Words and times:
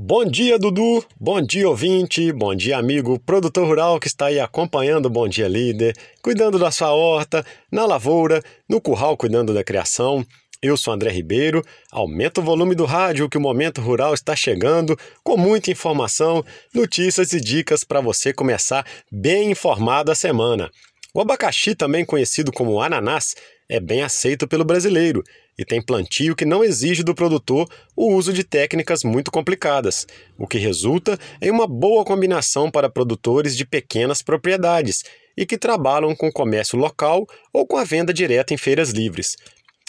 Bom 0.00 0.24
dia, 0.24 0.60
Dudu. 0.60 1.04
Bom 1.18 1.42
dia, 1.42 1.68
ouvinte. 1.68 2.30
Bom 2.30 2.54
dia, 2.54 2.78
amigo 2.78 3.18
produtor 3.18 3.66
rural 3.66 3.98
que 3.98 4.06
está 4.06 4.26
aí 4.26 4.38
acompanhando 4.38 5.06
o 5.06 5.10
Bom 5.10 5.26
Dia 5.26 5.48
Líder, 5.48 5.92
cuidando 6.22 6.56
da 6.56 6.70
sua 6.70 6.92
horta, 6.92 7.44
na 7.68 7.84
lavoura, 7.84 8.40
no 8.68 8.80
curral, 8.80 9.16
cuidando 9.16 9.52
da 9.52 9.64
criação. 9.64 10.24
Eu 10.62 10.76
sou 10.76 10.94
André 10.94 11.10
Ribeiro. 11.10 11.64
Aumenta 11.90 12.40
o 12.40 12.44
volume 12.44 12.76
do 12.76 12.84
rádio 12.84 13.28
que 13.28 13.36
o 13.36 13.40
Momento 13.40 13.80
Rural 13.80 14.14
está 14.14 14.36
chegando 14.36 14.96
com 15.24 15.36
muita 15.36 15.72
informação, 15.72 16.44
notícias 16.72 17.32
e 17.32 17.40
dicas 17.40 17.82
para 17.82 18.00
você 18.00 18.32
começar 18.32 18.86
bem 19.10 19.50
informado 19.50 20.12
a 20.12 20.14
semana. 20.14 20.70
O 21.12 21.20
abacaxi, 21.20 21.74
também 21.74 22.04
conhecido 22.04 22.52
como 22.52 22.80
ananás, 22.80 23.34
é 23.68 23.80
bem 23.80 24.02
aceito 24.02 24.46
pelo 24.46 24.64
brasileiro 24.64 25.24
e 25.58 25.64
tem 25.64 25.82
plantio 25.82 26.36
que 26.36 26.44
não 26.44 26.62
exige 26.62 27.02
do 27.02 27.14
produtor 27.14 27.68
o 27.96 28.14
uso 28.14 28.32
de 28.32 28.44
técnicas 28.44 29.02
muito 29.02 29.30
complicadas, 29.30 30.06
o 30.38 30.46
que 30.46 30.58
resulta 30.58 31.18
em 31.42 31.50
uma 31.50 31.66
boa 31.66 32.04
combinação 32.04 32.70
para 32.70 32.88
produtores 32.88 33.56
de 33.56 33.66
pequenas 33.66 34.22
propriedades 34.22 35.02
e 35.36 35.44
que 35.44 35.58
trabalham 35.58 36.14
com 36.14 36.30
comércio 36.30 36.78
local 36.78 37.26
ou 37.52 37.66
com 37.66 37.76
a 37.76 37.84
venda 37.84 38.14
direta 38.14 38.54
em 38.54 38.56
feiras 38.56 38.90
livres. 38.90 39.36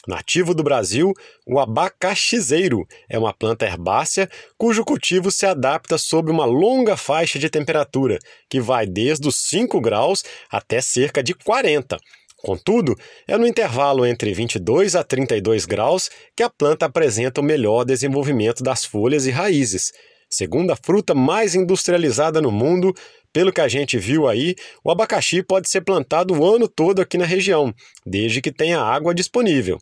Nativo 0.08 0.56
do 0.56 0.64
Brasil, 0.64 1.14
o 1.46 1.60
abacaxizeiro 1.60 2.88
é 3.10 3.20
uma 3.20 3.34
planta 3.34 3.66
herbácea 3.66 4.30
cujo 4.58 4.84
cultivo 4.84 5.30
se 5.30 5.46
adapta 5.46 5.98
sob 5.98 6.32
uma 6.32 6.46
longa 6.46 6.96
faixa 6.96 7.38
de 7.38 7.50
temperatura, 7.50 8.18
que 8.50 8.62
vai 8.62 8.88
desde 8.88 9.28
os 9.28 9.36
5 9.36 9.80
graus 9.82 10.24
até 10.50 10.82
cerca 10.82 11.22
de 11.22 11.34
40. 11.34 11.98
Contudo, 12.42 12.96
é 13.28 13.38
no 13.38 13.46
intervalo 13.46 14.06
entre 14.06 14.34
22 14.34 14.96
a 14.96 15.04
32 15.04 15.66
graus 15.66 16.10
que 16.36 16.44
a 16.44 16.50
planta 16.50 16.86
apresenta 16.86 17.42
o 17.42 17.44
melhor 17.44 17.84
desenvolvimento 17.84 18.64
das 18.64 18.86
folhas 18.86 19.26
e 19.26 19.32
raízes. 19.32 19.92
Segundo 20.30 20.72
a 20.72 20.76
fruta 20.76 21.14
mais 21.14 21.54
industrializada 21.54 22.42
no 22.42 22.52
mundo, 22.52 22.94
pelo 23.34 23.52
que 23.52 23.62
a 23.62 23.68
gente 23.68 23.98
viu 23.98 24.28
aí, 24.28 24.56
o 24.84 24.92
abacaxi 24.92 25.44
pode 25.44 25.70
ser 25.70 25.82
plantado 25.82 26.34
o 26.34 26.46
ano 26.46 26.68
todo 26.68 27.02
aqui 27.02 27.18
na 27.18 27.26
região, 27.26 27.74
desde 28.06 28.42
que 28.42 28.52
tenha 28.52 28.80
água 28.80 29.14
disponível. 29.14 29.80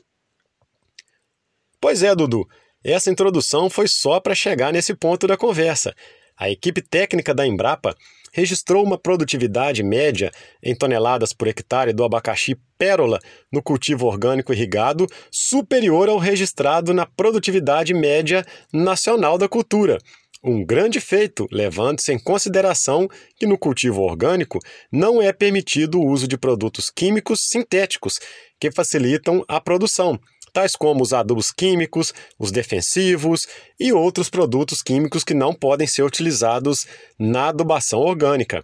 Pois 1.80 2.02
é, 2.02 2.16
Dudu, 2.16 2.48
essa 2.84 3.12
introdução 3.12 3.70
foi 3.70 3.88
só 3.88 4.20
para 4.20 4.34
chegar 4.34 4.74
nesse 4.74 4.96
ponto 4.96 5.28
da 5.28 5.38
conversa. 5.38 5.94
A 6.36 6.50
equipe 6.50 6.82
técnica 6.82 7.34
da 7.34 7.46
Embrapa 7.46 7.96
registrou 8.34 8.84
uma 8.84 8.98
produtividade 8.98 9.84
média 9.84 10.32
em 10.62 10.76
toneladas 10.76 11.34
por 11.34 11.48
hectare 11.48 11.94
do 11.94 12.04
abacaxi 12.04 12.58
pérola 12.78 13.20
no 13.52 13.62
cultivo 13.62 14.06
orgânico 14.06 14.54
irrigado 14.54 15.08
superior 15.32 16.10
ao 16.10 16.18
registrado 16.18 16.94
na 16.94 17.06
produtividade 17.06 17.94
média 17.94 18.46
nacional 18.72 19.38
da 19.38 19.48
cultura. 19.48 19.98
Um 20.44 20.64
grande 20.64 21.02
feito, 21.02 21.48
levando-se 21.52 22.14
em 22.14 22.20
consideração 22.20 23.10
que 23.36 23.48
no 23.48 23.58
cultivo 23.58 24.02
orgânico 24.02 24.60
não 24.92 25.22
é 25.22 25.34
permitido 25.34 26.00
o 26.00 26.06
uso 26.06 26.28
de 26.28 26.38
produtos 26.38 26.90
químicos 26.90 27.42
sintéticos 27.50 28.20
que 28.60 28.72
facilitam 28.72 29.44
a 29.48 29.60
produção 29.60 30.20
tais 30.58 30.76
como 30.76 31.04
os 31.04 31.14
adubos 31.14 31.52
químicos, 31.52 32.12
os 32.40 32.50
defensivos 32.50 33.48
e 33.80 33.94
outros 33.94 34.28
produtos 34.28 34.82
químicos 34.82 35.24
que 35.24 35.36
não 35.36 35.54
podem 35.54 35.86
ser 35.86 36.02
utilizados 36.02 36.88
na 37.20 37.50
adubação 37.50 38.00
orgânica. 38.00 38.64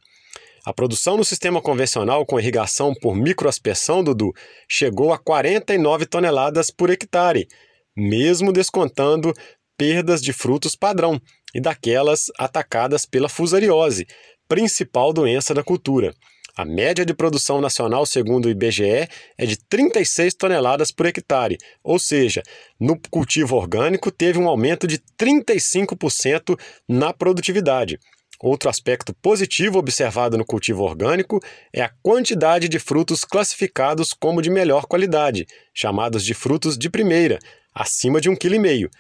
A 0.65 0.73
produção 0.73 1.17
no 1.17 1.23
sistema 1.23 1.61
convencional 1.61 2.25
com 2.25 2.39
irrigação 2.39 2.95
por 2.95 3.15
microaspersão, 3.15 4.03
Dudu, 4.03 4.33
chegou 4.67 5.13
a 5.13 5.19
49 5.19 6.07
toneladas 6.07 6.71
por 6.71 6.89
hectare, 6.89 7.47
mesmo 7.95 8.51
descontando 8.51 9.31
perdas 9.77 10.19
de 10.19 10.33
frutos 10.33 10.75
padrão 10.75 11.21
e 11.53 11.61
daquelas 11.61 12.31
atacadas 12.39 13.05
pela 13.05 13.29
fusariose, 13.29 14.07
principal 14.47 15.13
doença 15.13 15.53
da 15.53 15.61
cultura. 15.63 16.11
A 16.55 16.63
média 16.63 17.03
de 17.03 17.15
produção 17.15 17.59
nacional, 17.59 18.05
segundo 18.05 18.45
o 18.45 18.49
IBGE, 18.49 19.09
é 19.35 19.45
de 19.45 19.57
36 19.57 20.35
toneladas 20.35 20.91
por 20.91 21.07
hectare, 21.07 21.57
ou 21.83 21.97
seja, 21.97 22.43
no 22.79 22.95
cultivo 23.09 23.55
orgânico 23.55 24.11
teve 24.11 24.37
um 24.37 24.47
aumento 24.47 24.85
de 24.85 24.99
35% 25.19 26.55
na 26.87 27.11
produtividade. 27.11 27.99
Outro 28.39 28.69
aspecto 28.69 29.15
positivo 29.15 29.79
observado 29.79 30.37
no 30.37 30.45
cultivo 30.45 30.83
orgânico 30.83 31.39
é 31.73 31.81
a 31.81 31.91
quantidade 32.03 32.69
de 32.69 32.77
frutos 32.77 33.23
classificados 33.23 34.13
como 34.13 34.39
de 34.39 34.51
melhor 34.51 34.85
qualidade, 34.85 35.47
chamados 35.73 36.23
de 36.23 36.35
frutos 36.35 36.77
de 36.77 36.87
primeira, 36.87 37.39
acima 37.73 38.21
de 38.21 38.29
1,5 38.29 38.37
kg. 38.37 38.91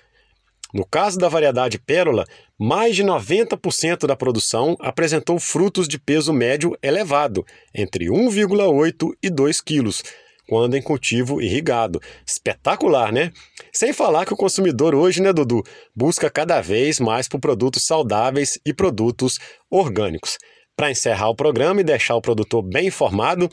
No 0.73 0.85
caso 0.85 1.19
da 1.19 1.29
variedade 1.29 1.77
pérola, 1.77 2.25
mais 2.59 2.95
de 2.95 3.03
90% 3.03 4.07
da 4.07 4.15
produção 4.15 4.75
apresentou 4.79 5.39
frutos 5.39 5.87
de 5.87 5.99
peso 5.99 6.33
médio 6.33 6.75
elevado, 6.81 7.45
entre 7.75 8.07
1,8 8.07 9.11
e 9.21 9.29
2 9.29 9.61
quilos, 9.61 10.03
quando 10.47 10.75
em 10.75 10.81
cultivo 10.81 11.39
irrigado. 11.39 12.01
Espetacular, 12.25 13.11
né? 13.11 13.31
Sem 13.71 13.93
falar 13.93 14.25
que 14.25 14.33
o 14.33 14.37
consumidor 14.37 14.95
hoje, 14.95 15.21
né, 15.21 15.31
Dudu, 15.31 15.61
busca 15.95 16.27
cada 16.29 16.59
vez 16.59 16.99
mais 16.99 17.27
por 17.27 17.39
produtos 17.39 17.83
saudáveis 17.85 18.57
e 18.65 18.73
produtos 18.73 19.37
orgânicos. 19.69 20.39
Para 20.75 20.89
encerrar 20.89 21.29
o 21.29 21.35
programa 21.35 21.81
e 21.81 21.83
deixar 21.83 22.15
o 22.15 22.21
produtor 22.21 22.63
bem 22.63 22.87
informado, 22.87 23.47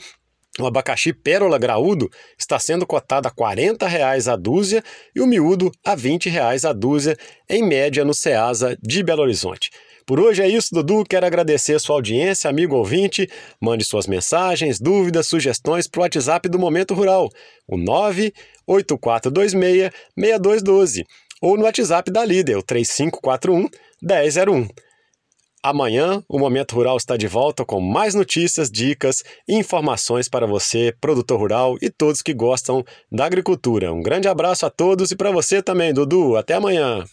o 0.59 0.67
abacaxi 0.67 1.13
pérola 1.13 1.57
graúdo 1.57 2.09
está 2.37 2.59
sendo 2.59 2.85
cotado 2.85 3.25
a 3.27 3.31
40 3.31 3.87
reais 3.87 4.27
a 4.27 4.35
dúzia 4.35 4.83
e 5.15 5.21
o 5.21 5.27
miúdo 5.27 5.71
a 5.83 5.95
20 5.95 6.29
reais 6.29 6.65
a 6.65 6.73
dúzia, 6.73 7.17
em 7.49 7.63
média 7.63 8.03
no 8.03 8.13
Ceasa 8.13 8.77
de 8.81 9.01
Belo 9.01 9.21
Horizonte. 9.21 9.71
Por 10.05 10.19
hoje 10.19 10.41
é 10.41 10.49
isso, 10.49 10.73
Dudu. 10.73 11.05
Quero 11.05 11.25
agradecer 11.25 11.79
sua 11.79 11.95
audiência, 11.95 12.49
amigo 12.49 12.75
ouvinte. 12.75 13.29
Mande 13.61 13.85
suas 13.85 14.07
mensagens, 14.07 14.77
dúvidas, 14.77 15.27
sugestões 15.27 15.87
para 15.87 15.99
o 15.99 16.01
WhatsApp 16.01 16.49
do 16.49 16.59
Momento 16.59 16.93
Rural, 16.93 17.29
o 17.65 17.77
98426-6212, 18.67 21.05
ou 21.41 21.55
no 21.55 21.63
WhatsApp 21.63 22.11
da 22.11 22.25
Líder, 22.25 22.57
o 22.57 22.63
3541 22.63 23.69
1001. 24.01 24.67
Amanhã, 25.63 26.23
o 26.27 26.39
Momento 26.39 26.73
Rural 26.73 26.97
está 26.97 27.15
de 27.15 27.27
volta 27.27 27.63
com 27.63 27.79
mais 27.79 28.15
notícias, 28.15 28.71
dicas 28.71 29.23
e 29.47 29.55
informações 29.55 30.27
para 30.27 30.47
você, 30.47 30.91
produtor 30.99 31.39
rural 31.39 31.77
e 31.79 31.87
todos 31.87 32.23
que 32.23 32.33
gostam 32.33 32.83
da 33.11 33.25
agricultura. 33.25 33.93
Um 33.93 34.01
grande 34.01 34.27
abraço 34.27 34.65
a 34.65 34.71
todos 34.71 35.11
e 35.11 35.15
para 35.15 35.29
você 35.29 35.61
também, 35.61 35.93
Dudu. 35.93 36.35
Até 36.35 36.55
amanhã. 36.55 37.05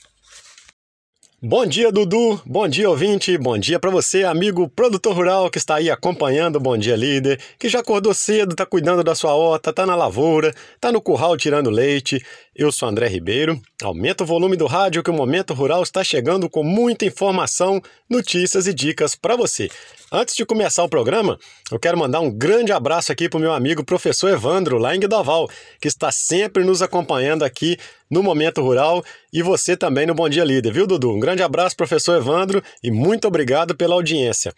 Bom 1.41 1.65
dia, 1.65 1.93
Dudu. 1.93 2.43
Bom 2.44 2.66
dia, 2.66 2.91
ouvinte. 2.91 3.38
Bom 3.38 3.56
dia 3.56 3.78
para 3.78 3.93
você, 3.93 4.25
amigo 4.25 4.69
produtor 4.69 5.15
rural 5.15 5.49
que 5.49 5.56
está 5.56 5.76
aí 5.76 5.88
acompanhando 5.88 6.59
Bom 6.59 6.76
Dia 6.76 6.97
Líder, 6.97 7.41
que 7.56 7.69
já 7.69 7.78
acordou 7.78 8.12
cedo, 8.12 8.54
está 8.54 8.66
cuidando 8.66 9.04
da 9.04 9.15
sua 9.15 9.32
horta, 9.34 9.71
está 9.71 9.87
na 9.87 9.94
lavoura, 9.94 10.53
está 10.75 10.91
no 10.91 11.00
curral 11.00 11.37
tirando 11.37 11.71
leite. 11.71 12.21
Eu 12.56 12.72
sou 12.72 12.88
André 12.88 13.06
Ribeiro. 13.06 13.62
Aumenta 13.81 14.25
o 14.25 14.26
volume 14.26 14.56
do 14.56 14.66
rádio 14.66 15.00
que 15.00 15.10
o 15.10 15.15
Momento 15.15 15.54
Rural 15.54 15.81
está 15.84 16.03
chegando 16.03 16.50
com 16.50 16.65
muita 16.65 17.04
informação, 17.04 17.81
notícias 18.10 18.66
e 18.66 18.75
dicas 18.75 19.15
para 19.15 19.37
você. 19.37 19.70
Antes 20.11 20.35
de 20.35 20.47
começar 20.47 20.83
o 20.85 20.89
programa, 20.89 21.39
eu 21.71 21.79
quero 21.79 21.99
mandar 21.99 22.21
um 22.21 22.31
grande 22.31 22.73
abraço 22.73 23.13
aqui 23.13 23.29
para 23.29 23.37
o 23.37 23.41
meu 23.41 23.53
amigo 23.53 23.85
professor 23.85 24.31
Evandro, 24.31 24.79
lá 24.79 24.97
em 24.97 25.01
Guidoval, 25.01 25.51
que 25.79 25.87
está 25.87 26.11
sempre 26.11 26.65
nos 26.65 26.81
acompanhando 26.81 27.43
aqui 27.43 27.77
no 28.11 28.23
Momento 28.23 28.63
Rural 28.63 29.05
e 29.31 29.43
você 29.43 29.77
também 29.77 30.07
no 30.07 30.15
Bom 30.15 30.27
Dia 30.27 30.45
Líder, 30.45 30.73
viu, 30.73 30.87
Dudu? 30.87 31.11
Um 31.11 31.21
grande 31.21 31.43
abraço, 31.43 31.77
professor 31.77 32.17
Evandro, 32.17 32.63
e 32.83 32.91
muito 32.91 33.29
obrigado 33.29 33.77
pela 33.77 33.97
audiência. 33.97 34.55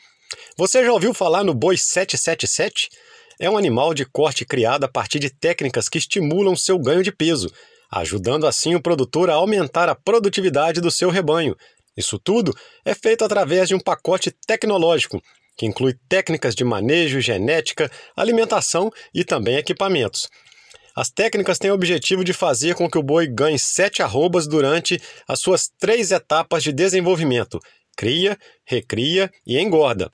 Você 0.57 0.85
já 0.85 0.93
ouviu 0.93 1.13
falar 1.13 1.43
no 1.43 1.53
boi 1.53 1.77
777? 1.77 2.89
É 3.41 3.51
um 3.51 3.59
animal 3.59 3.93
de 3.93 4.05
corte 4.05 4.45
criado 4.45 4.85
a 4.85 4.89
partir 4.89 5.19
de 5.19 5.31
técnicas 5.31 5.89
que 5.89 5.99
estimulam 5.99 6.55
seu 6.55 6.79
ganho 6.79 7.03
de 7.03 7.11
peso, 7.11 7.51
ajudando 7.91 8.47
assim 8.47 8.77
o 8.77 8.81
produtor 8.81 9.29
a 9.29 9.35
aumentar 9.35 9.89
a 9.89 9.97
produtividade 9.97 10.81
do 10.81 10.93
seu 10.93 11.11
rebanho. 11.11 11.57
Isso 11.97 12.21
tudo 12.21 12.57
é 12.85 12.95
feito 12.95 13.25
através 13.25 13.69
de 13.69 13.75
um 13.75 13.81
pacote 13.81 14.31
tecnológico 14.47 15.21
que 15.57 15.67
inclui 15.67 15.95
técnicas 16.09 16.55
de 16.55 16.65
manejo, 16.65 17.21
genética, 17.21 17.91
alimentação 18.17 18.91
e 19.15 19.25
também 19.25 19.57
equipamentos. 19.57 20.29
As 20.97 21.11
técnicas 21.11 21.59
têm 21.59 21.71
o 21.71 21.75
objetivo 21.75 22.25
de 22.25 22.33
fazer 22.33 22.75
com 22.75 22.91
que 22.91 22.99
o 22.99 23.03
boi 23.03 23.27
ganhe 23.27 23.59
sete 23.59 24.03
arrobas 24.03 24.47
durante 24.47 25.01
as 25.27 25.41
suas 25.41 25.69
três 25.79 26.11
etapas 26.11 26.63
de 26.63 26.73
desenvolvimento: 26.73 27.61
cria, 27.97 28.37
recria 28.65 29.31
e 29.47 29.59
engorda. 29.59 30.13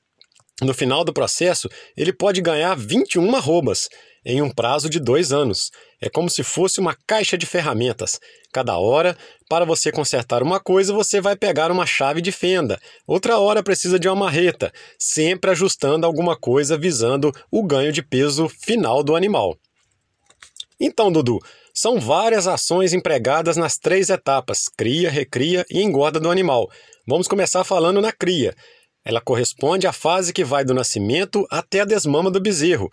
No 0.62 0.72
final 0.72 1.04
do 1.04 1.12
processo, 1.12 1.68
ele 1.96 2.12
pode 2.12 2.40
ganhar 2.40 2.74
21 2.74 3.36
arrobas 3.36 3.88
em 4.28 4.42
um 4.42 4.50
prazo 4.50 4.90
de 4.90 4.98
dois 4.98 5.32
anos. 5.32 5.70
É 6.02 6.10
como 6.10 6.28
se 6.28 6.42
fosse 6.42 6.80
uma 6.80 6.96
caixa 7.06 7.38
de 7.38 7.46
ferramentas. 7.46 8.18
Cada 8.52 8.76
hora, 8.76 9.16
para 9.48 9.64
você 9.64 9.92
consertar 9.92 10.42
uma 10.42 10.58
coisa, 10.58 10.92
você 10.92 11.20
vai 11.20 11.36
pegar 11.36 11.70
uma 11.70 11.86
chave 11.86 12.20
de 12.20 12.32
fenda. 12.32 12.76
Outra 13.06 13.38
hora 13.38 13.62
precisa 13.62 14.00
de 14.00 14.08
uma 14.08 14.16
marreta, 14.16 14.72
sempre 14.98 15.52
ajustando 15.52 16.04
alguma 16.04 16.36
coisa 16.36 16.76
visando 16.76 17.32
o 17.52 17.62
ganho 17.62 17.92
de 17.92 18.02
peso 18.02 18.48
final 18.48 19.04
do 19.04 19.14
animal. 19.14 19.56
Então, 20.80 21.12
Dudu, 21.12 21.38
São 21.72 22.00
várias 22.00 22.46
ações 22.48 22.94
empregadas 22.94 23.56
nas 23.58 23.76
três 23.76 24.08
etapas: 24.08 24.64
cria, 24.66 25.10
recria 25.10 25.64
e 25.70 25.82
engorda 25.82 26.18
do 26.18 26.30
animal. 26.30 26.70
Vamos 27.06 27.28
começar 27.28 27.64
falando 27.64 28.00
na 28.00 28.10
cria. 28.10 28.56
Ela 29.04 29.20
corresponde 29.20 29.86
à 29.86 29.92
fase 29.92 30.32
que 30.32 30.42
vai 30.42 30.64
do 30.64 30.72
nascimento 30.72 31.46
até 31.50 31.80
a 31.80 31.84
desmama 31.84 32.30
do 32.30 32.40
bezerro. 32.40 32.90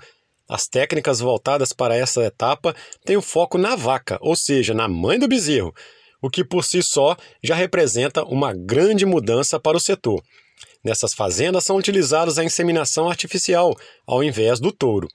As 0.48 0.68
técnicas 0.68 1.20
voltadas 1.20 1.72
para 1.72 1.96
essa 1.96 2.22
etapa 2.24 2.76
têm 3.06 3.16
o 3.16 3.22
foco 3.22 3.58
na 3.58 3.76
vaca, 3.76 4.18
ou 4.22 4.36
seja, 4.36 4.74
na 4.74 4.88
mãe 4.88 5.18
do 5.18 5.28
bezerro, 5.28 5.74
o 6.22 6.30
que 6.30 6.44
por 6.44 6.64
si 6.64 6.82
só 6.84 7.16
já 7.42 7.56
representa 7.56 8.24
uma 8.24 8.54
grande 8.54 9.06
mudança 9.06 9.60
para 9.60 9.78
o 9.78 9.80
setor. 9.80 10.22
Nessas 10.84 11.14
fazendas 11.14 11.64
são 11.64 11.78
utilizados 11.78 12.38
a 12.38 12.44
inseminação 12.44 13.10
artificial, 13.10 13.74
ao 14.06 14.24
invés 14.24 14.60
do 14.60 14.72
touro. 14.72 15.08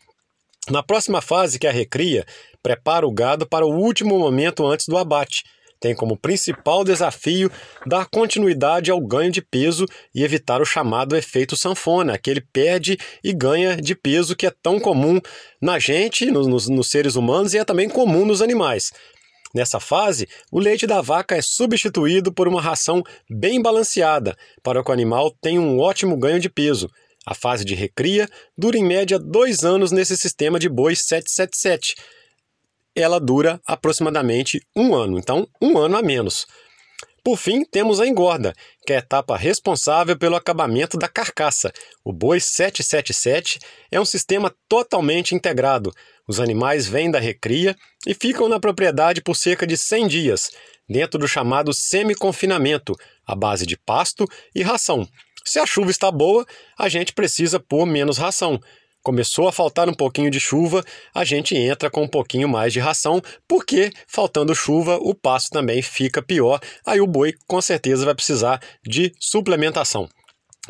Na 0.71 0.83
próxima 0.83 1.21
fase, 1.21 1.59
que 1.59 1.67
é 1.67 1.71
a 1.71 1.73
recria, 1.73 2.27
prepara 2.63 3.07
o 3.07 3.13
gado 3.13 3.47
para 3.47 3.67
o 3.67 3.75
último 3.75 4.19
momento 4.19 4.67
antes 4.67 4.87
do 4.87 4.99
abate. 4.99 5.45
Tem 5.81 5.95
como 5.95 6.17
principal 6.17 6.83
desafio 6.83 7.51
dar 7.87 8.07
continuidade 8.07 8.91
ao 8.91 9.01
ganho 9.01 9.31
de 9.31 9.41
peso 9.41 9.87
e 10.15 10.25
evitar 10.25 10.61
o 10.61 10.65
chamado 10.65 11.17
efeito 11.17 11.57
sanfona, 11.57 12.19
que 12.19 12.29
ele 12.29 12.41
perde 12.41 12.99
e 13.23 13.33
ganha 13.33 13.77
de 13.77 13.95
peso 13.95 14.35
que 14.35 14.47
é 14.47 14.53
tão 14.63 14.81
comum 14.81 15.21
na 15.63 15.79
gente, 15.79 16.31
nos, 16.31 16.69
nos 16.69 16.91
seres 16.91 17.15
humanos, 17.15 17.55
e 17.55 17.59
é 17.59 17.65
também 17.65 17.89
comum 17.89 18.25
nos 18.25 18.43
animais. 18.43 18.93
Nessa 19.55 19.81
fase, 19.81 20.29
o 20.53 20.59
leite 20.59 20.87
da 20.87 21.01
vaca 21.01 21.37
é 21.37 21.43
substituído 21.43 22.33
por 22.33 22.47
uma 22.47 22.61
ração 22.61 23.03
bem 23.31 23.63
balanceada, 23.63 24.37
para 24.63 24.83
que 24.83 24.91
o 24.91 24.93
animal 24.93 25.31
tenha 25.41 25.61
um 25.61 25.79
ótimo 25.79 26.17
ganho 26.17 26.41
de 26.41 26.51
peso. 26.51 26.91
A 27.25 27.35
fase 27.35 27.65
de 27.65 27.75
recria 27.75 28.29
dura 28.57 28.77
em 28.77 28.85
média 28.85 29.19
dois 29.19 29.65
anos 29.65 29.93
nesse 29.93 30.17
sistema 30.17 30.59
de 30.59 30.69
boi 30.69 30.97
777. 30.97 31.95
Ela 33.01 33.21
dura 33.21 33.61
aproximadamente 33.65 34.61
um 34.75 34.93
ano, 34.93 35.21
então 35.21 35.47
um 35.63 35.79
ano 35.79 35.97
a 35.97 36.03
menos. 36.03 36.49
Por 37.23 37.37
fim, 37.37 37.65
temos 37.65 38.01
a 38.01 38.07
engorda, 38.09 38.53
que 38.85 38.93
é 38.93 38.97
a 38.97 38.99
etapa 38.99 39.37
responsável 39.37 40.19
pelo 40.19 40.35
acabamento 40.35 40.99
da 40.99 41.07
carcaça. 41.07 41.73
O 42.05 42.13
boi 42.13 42.41
777 42.41 43.61
é 43.93 44.01
um 44.01 44.05
sistema 44.05 44.53
totalmente 44.69 45.33
integrado. 45.33 45.93
Os 46.27 46.41
animais 46.41 46.89
vêm 46.89 47.09
da 47.09 47.21
recria 47.21 47.77
e 48.05 48.15
ficam 48.15 48.49
na 48.49 48.59
propriedade 48.59 49.23
por 49.23 49.37
cerca 49.37 49.65
de 49.65 49.77
100 49.77 50.09
dias, 50.09 50.51
dentro 50.89 51.21
do 51.21 51.29
chamado 51.29 51.73
semi-confinamento, 51.73 52.97
à 53.25 53.37
base 53.37 53.65
de 53.65 53.77
pasto 53.77 54.27
e 54.53 54.63
ração. 54.63 55.07
Se 55.45 55.61
a 55.61 55.67
chuva 55.67 55.93
está 55.93 56.11
boa, 56.11 56.45
a 56.77 56.89
gente 56.89 57.13
precisa 57.13 57.61
pôr 57.61 57.87
menos 57.87 58.19
ração. 58.19 58.59
Começou 59.03 59.49
a 59.49 59.53
faltar 59.53 59.89
um 59.89 59.95
pouquinho 59.95 60.31
de 60.31 60.41
chuva, 60.41 60.85
a 61.15 61.25
gente 61.25 61.57
entra 61.57 61.91
com 61.91 62.03
um 62.03 62.09
pouquinho 62.09 62.49
mais 62.49 62.73
de 62.73 62.81
ração, 62.81 63.23
porque 63.47 63.91
faltando 64.07 64.55
chuva, 64.55 64.99
o 65.01 65.15
pasto 65.15 65.51
também 65.51 65.81
fica 65.81 66.21
pior. 66.21 66.61
Aí 66.85 67.01
o 67.01 67.07
boi 67.07 67.35
com 67.47 67.61
certeza 67.61 68.05
vai 68.05 68.15
precisar 68.15 68.61
de 68.87 69.13
suplementação. 69.19 70.09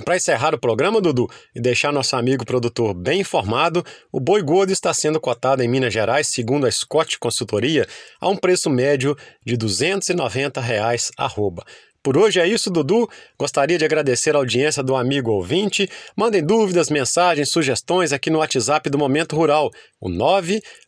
Para 0.04 0.16
encerrar 0.16 0.54
o 0.54 0.58
programa, 0.58 1.00
Dudu, 1.00 1.28
e 1.54 1.60
deixar 1.60 1.92
nosso 1.92 2.14
amigo 2.14 2.44
produtor 2.44 2.94
bem 2.94 3.20
informado, 3.20 3.84
o 4.12 4.20
boi 4.20 4.42
gordo 4.42 4.72
está 4.72 4.94
sendo 4.94 5.20
cotado 5.20 5.62
em 5.62 5.68
Minas 5.68 5.92
Gerais, 5.92 6.28
segundo 6.28 6.66
a 6.66 6.70
Scott 6.70 7.18
Consultoria, 7.18 7.86
a 8.20 8.28
um 8.28 8.36
preço 8.36 8.70
médio 8.70 9.16
de 9.44 9.56
290 9.56 10.60
reais 10.60 11.10
arroba. 11.16 11.64
Por 12.08 12.16
hoje 12.16 12.40
é 12.40 12.48
isso, 12.48 12.70
Dudu. 12.70 13.06
Gostaria 13.38 13.76
de 13.76 13.84
agradecer 13.84 14.34
a 14.34 14.38
audiência 14.38 14.82
do 14.82 14.96
amigo 14.96 15.30
ouvinte. 15.30 15.90
Mandem 16.16 16.42
dúvidas, 16.42 16.88
mensagens, 16.88 17.50
sugestões 17.50 18.14
aqui 18.14 18.30
no 18.30 18.38
WhatsApp 18.38 18.88
do 18.88 18.96
Momento 18.96 19.36
Rural, 19.36 19.70
o 20.00 20.08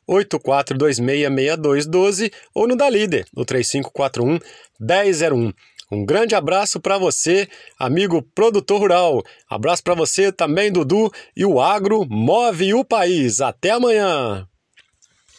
984266212 0.08 2.32
ou 2.54 2.66
no 2.66 2.74
da 2.74 2.88
Líder, 2.88 3.26
o 3.36 3.44
3541 3.44 4.38
1001. 4.80 5.52
Um 5.92 6.06
grande 6.06 6.34
abraço 6.34 6.80
para 6.80 6.96
você, 6.96 7.46
amigo 7.78 8.22
produtor 8.34 8.80
rural. 8.80 9.22
Abraço 9.46 9.84
para 9.84 9.94
você 9.94 10.32
também, 10.32 10.72
Dudu, 10.72 11.12
e 11.36 11.44
o 11.44 11.60
agro 11.60 12.06
move 12.08 12.72
o 12.72 12.82
país. 12.82 13.42
Até 13.42 13.72
amanhã. 13.72 14.48